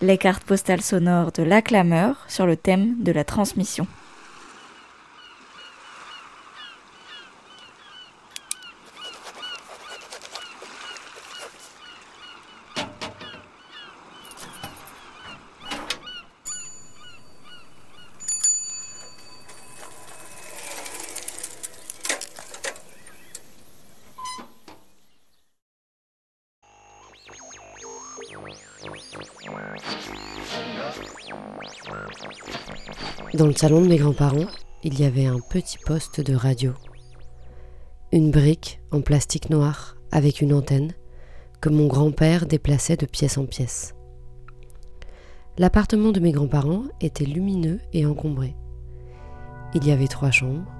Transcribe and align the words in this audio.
les 0.00 0.18
cartes 0.18 0.44
postales 0.44 0.82
sonores 0.82 1.32
de 1.32 1.42
l'acclameur 1.42 2.24
sur 2.28 2.46
le 2.46 2.56
thème 2.56 3.02
de 3.02 3.12
la 3.12 3.24
transmission. 3.24 3.86
Dans 33.34 33.46
le 33.46 33.52
salon 33.52 33.80
de 33.80 33.88
mes 33.88 33.96
grands-parents, 33.96 34.46
il 34.82 35.00
y 35.00 35.04
avait 35.04 35.26
un 35.26 35.40
petit 35.40 35.78
poste 35.78 36.20
de 36.20 36.34
radio. 36.34 36.72
Une 38.12 38.30
brique 38.30 38.80
en 38.92 39.00
plastique 39.00 39.50
noir 39.50 39.96
avec 40.12 40.40
une 40.40 40.52
antenne 40.52 40.92
que 41.60 41.68
mon 41.68 41.86
grand-père 41.86 42.46
déplaçait 42.46 42.96
de 42.96 43.06
pièce 43.06 43.38
en 43.38 43.46
pièce. 43.46 43.94
L'appartement 45.56 46.12
de 46.12 46.20
mes 46.20 46.32
grands-parents 46.32 46.84
était 47.00 47.24
lumineux 47.24 47.80
et 47.92 48.06
encombré. 48.06 48.54
Il 49.74 49.86
y 49.86 49.90
avait 49.90 50.08
trois 50.08 50.30
chambres, 50.30 50.70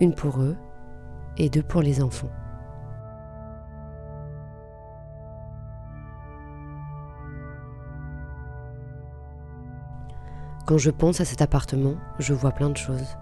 une 0.00 0.14
pour 0.14 0.40
eux 0.40 0.56
et 1.36 1.50
deux 1.50 1.62
pour 1.62 1.82
les 1.82 2.02
enfants. 2.02 2.30
Quand 10.68 10.76
je 10.76 10.90
pense 10.90 11.22
à 11.22 11.24
cet 11.24 11.40
appartement, 11.40 11.94
je 12.18 12.34
vois 12.34 12.50
plein 12.50 12.68
de 12.68 12.76
choses. 12.76 13.16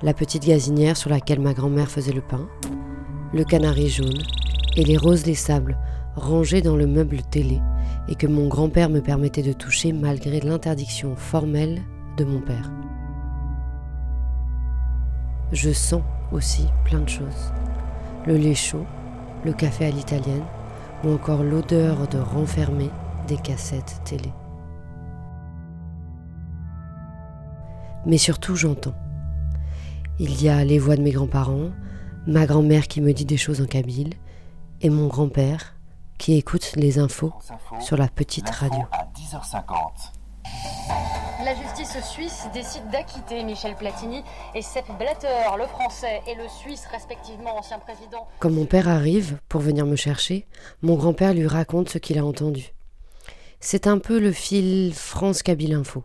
La 0.00 0.14
petite 0.14 0.46
gazinière 0.46 0.96
sur 0.96 1.10
laquelle 1.10 1.38
ma 1.38 1.52
grand-mère 1.52 1.90
faisait 1.90 2.14
le 2.14 2.22
pain, 2.22 2.48
le 3.34 3.44
canari 3.44 3.90
jaune 3.90 4.22
et 4.74 4.82
les 4.82 4.96
roses 4.96 5.24
des 5.24 5.34
sables 5.34 5.76
rangés 6.16 6.62
dans 6.62 6.76
le 6.76 6.86
meuble 6.86 7.20
télé 7.20 7.60
et 8.08 8.14
que 8.14 8.26
mon 8.26 8.48
grand-père 8.48 8.88
me 8.88 9.02
permettait 9.02 9.42
de 9.42 9.52
toucher 9.52 9.92
malgré 9.92 10.40
l'interdiction 10.40 11.16
formelle 11.16 11.82
de 12.16 12.24
mon 12.24 12.40
père. 12.40 12.72
Je 15.52 15.70
sens 15.70 16.02
aussi 16.32 16.66
plein 16.86 17.00
de 17.00 17.10
choses. 17.10 17.52
Le 18.26 18.38
lait 18.38 18.54
chaud, 18.54 18.86
le 19.44 19.52
café 19.52 19.84
à 19.84 19.90
l'italienne 19.90 20.46
ou 21.04 21.12
encore 21.12 21.42
l'odeur 21.42 22.08
de 22.08 22.16
renfermer 22.16 22.88
des 23.28 23.36
cassettes 23.36 24.00
télé. 24.06 24.32
Mais 28.06 28.18
surtout 28.18 28.56
j'entends. 28.56 28.94
Il 30.18 30.42
y 30.42 30.48
a 30.48 30.64
les 30.64 30.78
voix 30.78 30.96
de 30.96 31.02
mes 31.02 31.10
grands-parents, 31.10 31.70
ma 32.26 32.46
grand-mère 32.46 32.86
qui 32.86 33.00
me 33.00 33.12
dit 33.12 33.24
des 33.24 33.36
choses 33.36 33.60
en 33.60 33.66
kabyle, 33.66 34.14
et 34.80 34.90
mon 34.90 35.08
grand-père 35.08 35.74
qui 36.18 36.36
écoute 36.36 36.72
les 36.76 36.98
infos 36.98 37.32
sur 37.80 37.96
la 37.96 38.08
petite 38.08 38.48
radio. 38.48 38.82
À 38.92 39.08
10h50. 39.16 39.64
La 41.44 41.54
justice 41.54 42.02
suisse 42.04 42.46
décide 42.54 42.88
d'acquitter 42.90 43.42
Michel 43.42 43.74
Platini 43.74 44.22
et 44.54 44.62
Sepp 44.62 44.86
Blatter, 44.98 45.56
le 45.58 45.66
français 45.66 46.22
et 46.26 46.34
le 46.34 46.48
suisse 46.48 46.84
respectivement 46.90 47.58
ancien 47.58 47.78
président. 47.78 48.26
Quand 48.38 48.50
mon 48.50 48.64
père 48.64 48.88
arrive 48.88 49.38
pour 49.48 49.60
venir 49.60 49.84
me 49.84 49.96
chercher, 49.96 50.46
mon 50.82 50.94
grand-père 50.94 51.34
lui 51.34 51.46
raconte 51.46 51.88
ce 51.88 51.98
qu'il 51.98 52.18
a 52.18 52.24
entendu. 52.24 52.72
C'est 53.60 53.86
un 53.86 53.98
peu 53.98 54.18
le 54.18 54.32
fil 54.32 54.94
France-Kabyle 54.94 55.74
Info. 55.74 56.04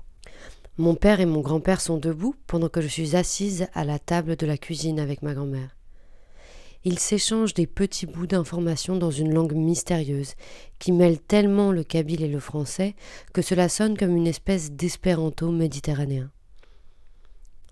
Mon 0.80 0.95
père 0.95 1.20
et 1.20 1.26
mon 1.26 1.42
grand-père 1.42 1.81
sont 1.81 1.98
debout 1.98 2.36
pendant 2.48 2.70
que 2.70 2.80
je 2.80 2.87
suis 2.87 3.17
assise 3.17 3.67
à 3.73 3.83
la 3.83 3.99
table 3.99 4.37
de 4.37 4.45
la 4.45 4.58
cuisine 4.58 5.02
avec 5.02 5.21
ma 5.21 5.33
grand-mère. 5.33 5.76
Ils 6.86 6.99
s'échangent 6.99 7.54
des 7.54 7.67
petits 7.67 8.05
bouts 8.05 8.27
d'informations 8.27 8.95
dans 8.95 9.11
une 9.11 9.33
langue 9.33 9.52
mystérieuse 9.52 10.36
qui 10.80 10.93
mêle 10.93 11.20
tellement 11.20 11.73
le 11.73 11.83
kabyle 11.83 12.23
et 12.23 12.30
le 12.30 12.39
français 12.39 12.95
que 13.33 13.42
cela 13.42 13.67
sonne 13.67 13.98
comme 13.98 14.15
une 14.15 14.26
espèce 14.26 14.71
d'espéranto 14.71 15.52
méditerranéen. 15.52 16.31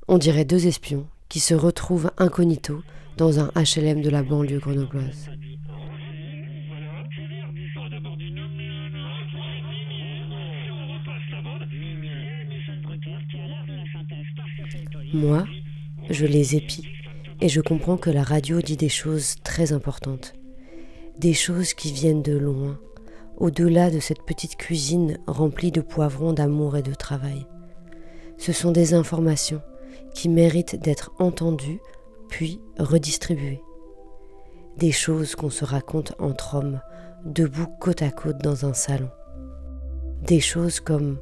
On 0.10 0.18
dirait 0.18 0.44
deux 0.44 0.68
espions 0.68 1.08
qui 1.30 1.40
se 1.40 1.54
retrouvent 1.54 2.12
incognito 2.18 2.82
dans 3.16 3.40
un 3.40 3.54
HLM 3.56 4.02
de 4.02 4.10
la 4.10 4.22
banlieue 4.22 4.60
grenobloise. 4.60 5.30
Moi, 15.14 15.46
je 16.10 16.26
les 16.26 16.56
épie 16.56 16.88
et 17.42 17.50
je 17.50 17.62
comprends 17.62 17.98
que 17.98 18.10
la 18.10 18.24
radio 18.24 18.62
dit 18.62 18.78
des 18.78 18.90
choses 18.90 19.36
très 19.44 19.74
importantes. 19.74 20.34
Des 21.20 21.34
choses 21.34 21.74
qui 21.74 21.92
viennent 21.92 22.24
de 22.24 22.38
loin, 22.38 22.80
au-delà 23.38 23.92
de 23.92 24.00
cette 24.00 24.24
petite 24.24 24.56
cuisine 24.56 25.20
remplie 25.28 25.72
de 25.72 25.82
poivrons 25.82 26.34
d'amour 26.34 26.78
et 26.78 26.82
de 26.82 26.94
travail. 26.94 27.46
Ce 28.38 28.54
sont 28.54 28.72
des 28.72 28.94
informations 28.94 29.62
qui 30.14 30.30
méritent 30.30 30.82
d'être 30.82 31.12
entendues 31.20 31.80
puis 32.30 32.60
redistribuées. 32.78 33.62
Des 34.78 34.92
choses 34.92 35.36
qu'on 35.36 35.50
se 35.50 35.66
raconte 35.66 36.14
entre 36.20 36.56
hommes, 36.56 36.82
debout 37.26 37.68
côte 37.80 38.02
à 38.02 38.12
côte 38.12 38.38
dans 38.44 38.66
un 38.66 38.74
salon. 38.74 39.10
Des 40.24 40.40
choses 40.40 40.80
comme 40.80 41.20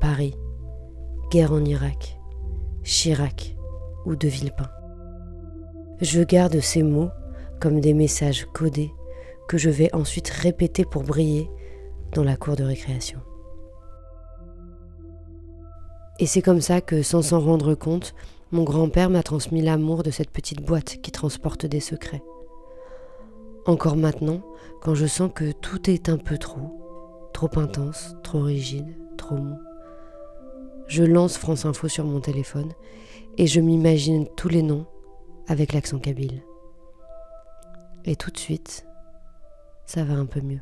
Paris, 0.00 0.34
guerre 1.30 1.52
en 1.52 1.64
Irak, 1.64 2.17
Chirac 2.88 3.54
ou 4.06 4.16
de 4.16 4.28
Villepin. 4.28 4.70
Je 6.00 6.22
garde 6.22 6.58
ces 6.60 6.82
mots 6.82 7.10
comme 7.60 7.80
des 7.80 7.92
messages 7.92 8.46
codés 8.54 8.90
que 9.46 9.58
je 9.58 9.68
vais 9.68 9.94
ensuite 9.94 10.30
répéter 10.30 10.86
pour 10.86 11.02
briller 11.02 11.50
dans 12.14 12.24
la 12.24 12.38
cour 12.38 12.56
de 12.56 12.64
récréation. 12.64 13.20
Et 16.18 16.24
c'est 16.24 16.40
comme 16.40 16.62
ça 16.62 16.80
que, 16.80 17.02
sans 17.02 17.20
s'en 17.20 17.40
rendre 17.40 17.74
compte, 17.74 18.14
mon 18.52 18.64
grand-père 18.64 19.10
m'a 19.10 19.22
transmis 19.22 19.60
l'amour 19.60 20.02
de 20.02 20.10
cette 20.10 20.30
petite 20.30 20.64
boîte 20.64 20.96
qui 21.02 21.10
transporte 21.10 21.66
des 21.66 21.80
secrets. 21.80 22.22
Encore 23.66 23.96
maintenant, 23.96 24.40
quand 24.80 24.94
je 24.94 25.04
sens 25.04 25.30
que 25.34 25.52
tout 25.52 25.90
est 25.90 26.08
un 26.08 26.16
peu 26.16 26.38
trop, 26.38 27.30
trop 27.34 27.50
intense, 27.58 28.16
trop 28.22 28.40
rigide, 28.40 28.96
trop 29.18 29.36
mou, 29.36 29.58
je 30.88 31.04
lance 31.04 31.36
France 31.36 31.64
Info 31.66 31.86
sur 31.86 32.04
mon 32.04 32.20
téléphone 32.20 32.72
et 33.36 33.46
je 33.46 33.60
m'imagine 33.60 34.26
tous 34.36 34.48
les 34.48 34.62
noms 34.62 34.86
avec 35.46 35.72
l'accent 35.72 35.98
kabyle. 35.98 36.42
Et 38.04 38.16
tout 38.16 38.30
de 38.30 38.38
suite, 38.38 38.86
ça 39.86 40.02
va 40.02 40.14
un 40.14 40.26
peu 40.26 40.40
mieux. 40.40 40.60